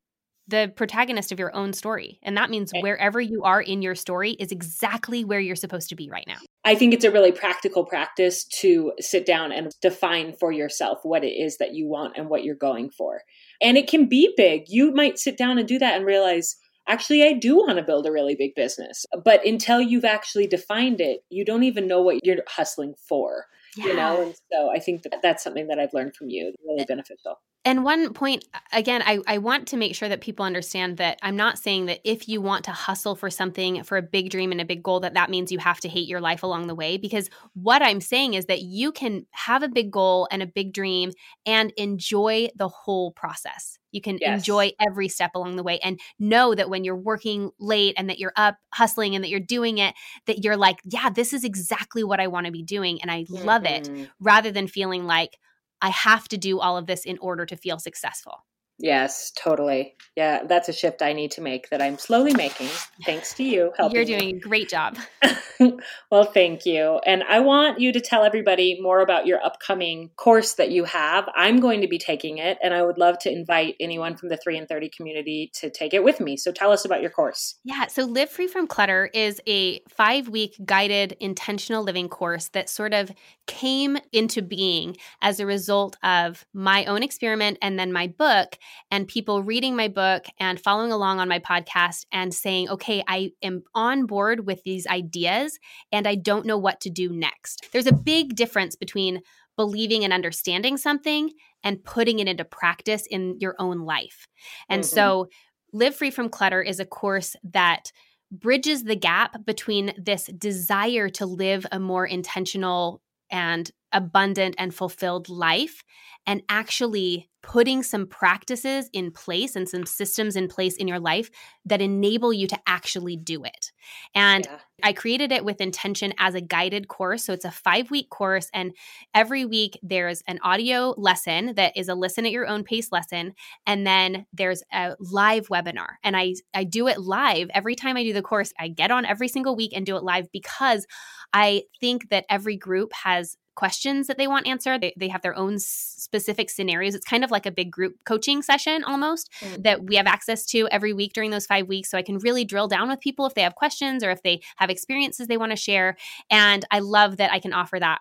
[0.52, 2.20] the protagonist of your own story.
[2.22, 5.90] And that means eh wherever you are in your story is exactly where you're supposed
[5.90, 6.38] to be right now.
[6.64, 11.24] I think it's a really practical practice to sit down and define for yourself what
[11.24, 13.22] it is that you want and what you're going for.
[13.62, 14.66] And it can be big.
[14.68, 16.56] You might sit down and do that and realize,
[16.88, 19.06] actually, I do want to build a really big business.
[19.26, 23.46] But until you've actually defined it, you don't even know what you're hustling for.
[23.78, 23.86] Yeah.
[23.88, 26.82] You know, and so I think that that's something that I've learned from you, really
[26.82, 30.98] eh beneficial and one point again I, I want to make sure that people understand
[30.98, 34.30] that i'm not saying that if you want to hustle for something for a big
[34.30, 36.68] dream and a big goal that that means you have to hate your life along
[36.68, 40.42] the way because what i'm saying is that you can have a big goal and
[40.42, 41.12] a big dream
[41.46, 44.40] and enjoy the whole process you can yes.
[44.40, 48.20] enjoy every step along the way and know that when you're working late and that
[48.20, 49.94] you're up hustling and that you're doing it
[50.26, 53.26] that you're like yeah this is exactly what i want to be doing and i
[53.30, 53.96] love mm-hmm.
[53.96, 55.38] it rather than feeling like
[55.82, 58.46] I have to do all of this in order to feel successful.
[58.82, 59.96] Yes, totally.
[60.16, 62.68] Yeah, that's a shift I need to make that I'm slowly making
[63.06, 63.96] thanks to you helping.
[63.96, 64.98] You're doing a great job.
[66.12, 67.00] well, thank you.
[67.06, 71.30] And I want you to tell everybody more about your upcoming course that you have.
[71.36, 74.38] I'm going to be taking it and I would love to invite anyone from the
[74.38, 76.36] 3 in 30 community to take it with me.
[76.36, 77.56] So tell us about your course.
[77.64, 82.94] Yeah, so Live Free from Clutter is a 5-week guided intentional living course that sort
[82.94, 83.12] of
[83.46, 88.58] came into being as a result of my own experiment and then my book
[88.90, 93.32] and people reading my book and following along on my podcast and saying, okay, I
[93.42, 95.60] am on board with these ideas
[95.92, 97.68] and I don't know what to do next.
[97.72, 99.22] There's a big difference between
[99.56, 101.32] believing and understanding something
[101.64, 104.28] and putting it into practice in your own life.
[104.70, 104.96] And mm-hmm.
[104.96, 105.28] so,
[105.74, 107.94] Live Free from Clutter is a course that
[108.32, 115.30] bridges the gap between this desire to live a more intentional and abundant and fulfilled
[115.30, 115.84] life
[116.28, 121.32] and actually putting some practices in place and some systems in place in your life
[121.66, 123.72] that enable you to actually do it.
[124.14, 124.58] And yeah.
[124.84, 127.24] I created it with intention as a guided course.
[127.24, 128.50] So it's a five week course.
[128.54, 128.74] And
[129.16, 133.34] every week there's an audio lesson that is a listen at your own pace lesson.
[133.66, 135.96] And then there's a live webinar.
[136.04, 138.54] And I, I do it live every time I do the course.
[138.60, 140.86] I get on every single week and do it live because
[141.34, 144.82] I think that every group has questions that they want answered.
[144.82, 146.96] They, they have their own specific scenarios.
[146.96, 149.64] It's kind of like a big group coaching session almost mm.
[149.64, 151.90] that we have access to every week during those five weeks.
[151.90, 154.42] So I can really drill down with people if they have questions or if they
[154.58, 155.98] have experiences they want to share.
[156.30, 158.00] And I love that I can offer that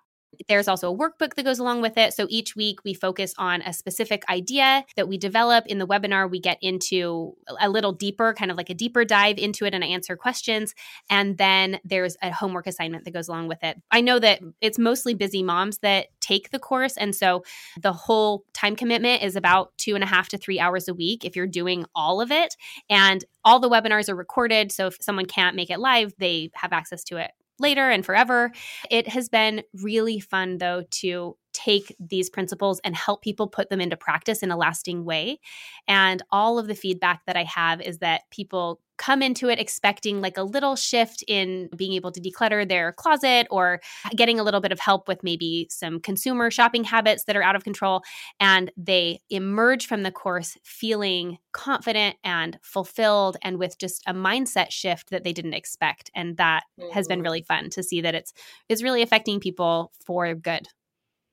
[0.49, 2.15] there's also a workbook that goes along with it.
[2.15, 5.67] So each week we focus on a specific idea that we develop.
[5.67, 9.39] In the webinar, we get into a little deeper, kind of like a deeper dive
[9.39, 10.75] into it, and answer questions.
[11.09, 13.81] And then there's a homework assignment that goes along with it.
[13.91, 16.97] I know that it's mostly busy moms that take the course.
[16.97, 17.45] And so
[17.81, 21.25] the whole time commitment is about two and a half to three hours a week
[21.25, 22.57] if you're doing all of it.
[22.89, 24.71] And all the webinars are recorded.
[24.73, 28.53] So if someone can't make it live, they have access to it later and forever.
[28.91, 33.81] It has been really fun, though, to take these principles and help people put them
[33.81, 35.41] into practice in a lasting way.
[35.89, 40.21] And all of the feedback that I have is that people come into it expecting
[40.21, 43.81] like a little shift in being able to declutter their closet or
[44.15, 47.57] getting a little bit of help with maybe some consumer shopping habits that are out
[47.57, 48.03] of control.
[48.41, 54.71] And they emerge from the course feeling confident and fulfilled and with just a mindset
[54.71, 56.11] shift that they didn't expect.
[56.15, 56.93] And that mm-hmm.
[56.93, 57.25] has been mm-hmm.
[57.25, 58.35] really fun to see that it's
[58.69, 60.69] is really affecting people for good.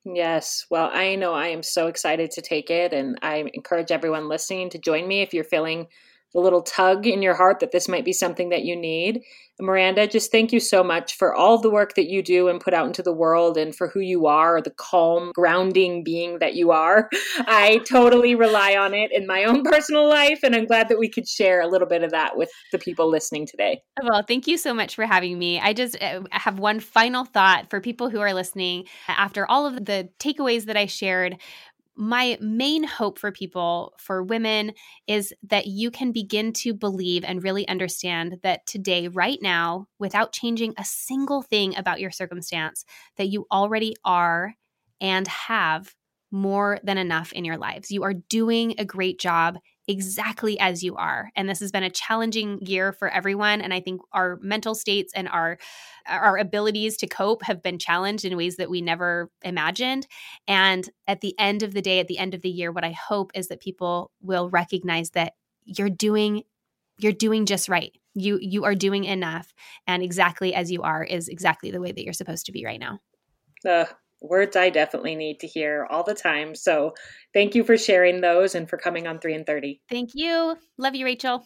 [0.06, 0.66] Yes.
[0.70, 2.94] Well, I know I am so excited to take it.
[2.94, 5.88] And I encourage everyone listening to join me if you're feeling
[6.38, 9.24] a little tug in your heart that this might be something that you need.
[9.60, 12.76] Miranda, just thank you so much for all the work that you do and put
[12.76, 16.70] out into the world and for who you are, the calm, grounding being that you
[16.70, 17.10] are.
[17.40, 21.10] I totally rely on it in my own personal life, and I'm glad that we
[21.10, 23.82] could share a little bit of that with the people listening today.
[24.04, 25.60] Well, thank you so much for having me.
[25.60, 28.86] I just uh, have one final thought for people who are listening.
[29.08, 31.38] After all of the takeaways that I shared,
[31.98, 34.74] my main hope for people, for women,
[35.08, 40.32] is that you can begin to believe and really understand that today, right now, without
[40.32, 42.86] changing a single thing about your circumstance,
[43.18, 44.54] that you already are
[45.02, 45.96] and have
[46.32, 47.92] more than enough in your lives.
[47.92, 49.58] You are doing a great job
[49.88, 51.32] exactly as you are.
[51.36, 55.14] And this has been a challenging year for everyone and I think our mental states
[55.16, 55.58] and our
[56.08, 60.08] our abilities to cope have been challenged in ways that we never imagined.
[60.48, 62.92] And at the end of the day at the end of the year what I
[62.92, 65.34] hope is that people will recognize that
[65.64, 66.44] you're doing
[67.00, 67.92] you're doing just right.
[68.14, 69.54] You you are doing enough
[69.86, 72.80] and exactly as you are is exactly the way that you're supposed to be right
[72.80, 73.00] now.
[73.66, 73.86] Uh,
[74.22, 76.56] words I definitely need to hear all the time.
[76.56, 76.94] So
[77.34, 79.82] thank you for sharing those and for coming on 3 in 30.
[79.90, 80.58] Thank you.
[80.78, 81.46] Love you, Rachel.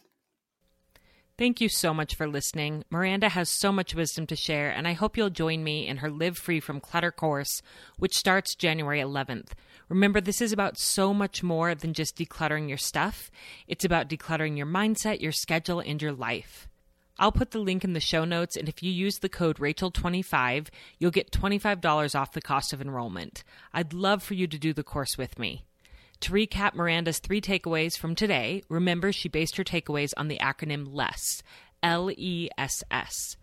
[1.38, 2.84] Thank you so much for listening.
[2.92, 6.10] Miranda has so much wisdom to share, and I hope you'll join me in her
[6.12, 7.64] Live Free from Clutter course,
[7.98, 9.54] which starts January 11th.
[9.90, 13.32] Remember, this is about so much more than just decluttering your stuff.
[13.68, 16.68] It's about decluttering your mindset, your schedule, and your life.
[17.22, 20.70] I'll put the link in the show notes, and if you use the code Rachel25,
[20.98, 23.44] you'll get $25 off the cost of enrollment.
[23.72, 25.64] I'd love for you to do the course with me.
[26.22, 30.88] To recap Miranda's three takeaways from today, remember she based her takeaways on the acronym
[30.92, 31.44] LESS,
[31.84, 33.38] L E S S.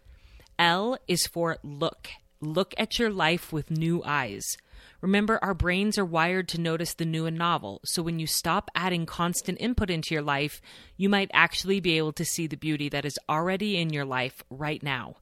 [0.58, 2.08] L is for look.
[2.40, 4.56] Look at your life with new eyes.
[5.00, 8.68] Remember, our brains are wired to notice the new and novel, so when you stop
[8.74, 10.60] adding constant input into your life,
[10.96, 14.42] you might actually be able to see the beauty that is already in your life
[14.50, 15.14] right now.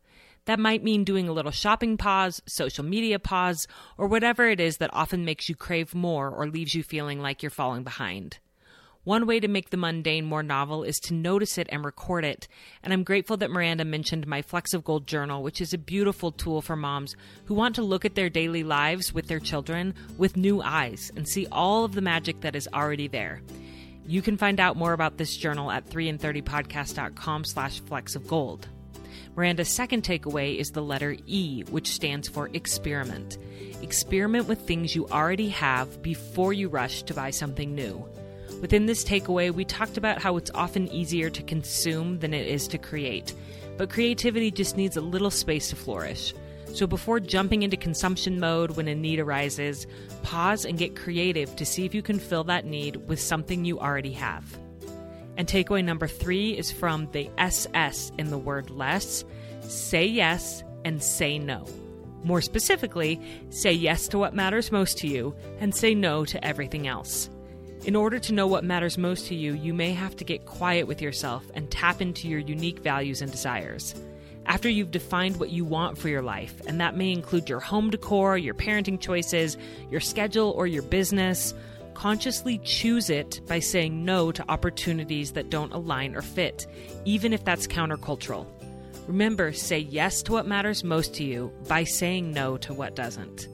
[0.46, 3.66] That might mean doing a little shopping pause, social media pause,
[3.98, 7.42] or whatever it is that often makes you crave more or leaves you feeling like
[7.42, 8.38] you're falling behind.
[9.06, 12.48] One way to make the mundane more novel is to notice it and record it.
[12.82, 16.32] And I'm grateful that Miranda mentioned my Flecks of Gold journal, which is a beautiful
[16.32, 20.36] tool for moms who want to look at their daily lives with their children with
[20.36, 23.42] new eyes and see all of the magic that is already there.
[24.08, 28.66] You can find out more about this journal at 3in30podcast.com slash flecks of gold.
[29.36, 33.38] Miranda's second takeaway is the letter E, which stands for experiment.
[33.82, 38.04] Experiment with things you already have before you rush to buy something new.
[38.60, 42.66] Within this takeaway, we talked about how it's often easier to consume than it is
[42.68, 43.34] to create,
[43.76, 46.32] but creativity just needs a little space to flourish.
[46.72, 49.86] So before jumping into consumption mode when a need arises,
[50.22, 53.78] pause and get creative to see if you can fill that need with something you
[53.78, 54.58] already have.
[55.36, 59.24] And takeaway number three is from the SS in the word less
[59.60, 61.66] say yes and say no.
[62.22, 66.86] More specifically, say yes to what matters most to you and say no to everything
[66.86, 67.28] else.
[67.84, 70.86] In order to know what matters most to you, you may have to get quiet
[70.86, 73.94] with yourself and tap into your unique values and desires.
[74.46, 77.90] After you've defined what you want for your life, and that may include your home
[77.90, 79.56] decor, your parenting choices,
[79.90, 81.54] your schedule, or your business,
[81.94, 86.66] consciously choose it by saying no to opportunities that don't align or fit,
[87.04, 88.46] even if that's countercultural.
[89.06, 93.48] Remember, say yes to what matters most to you by saying no to what doesn't.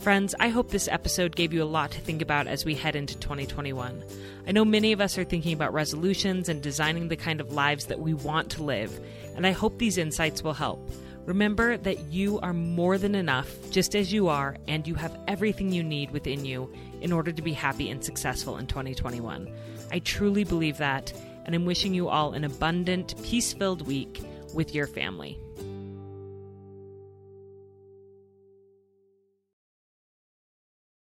[0.00, 2.94] Friends, I hope this episode gave you a lot to think about as we head
[2.94, 4.04] into 2021.
[4.46, 7.86] I know many of us are thinking about resolutions and designing the kind of lives
[7.86, 9.00] that we want to live,
[9.34, 10.88] and I hope these insights will help.
[11.26, 15.72] Remember that you are more than enough, just as you are, and you have everything
[15.72, 19.52] you need within you in order to be happy and successful in 2021.
[19.90, 21.12] I truly believe that,
[21.44, 24.22] and I'm wishing you all an abundant, peace filled week
[24.54, 25.40] with your family.